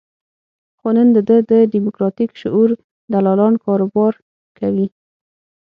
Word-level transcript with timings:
خو 0.77 0.87
نن 0.95 1.07
د 1.15 1.17
ده 1.27 1.37
د 1.51 1.53
دیموکراتیک 1.73 2.29
شعور 2.41 2.69
دلالان 3.13 3.53
کاروبار 3.65 4.13
کوي. 4.59 4.87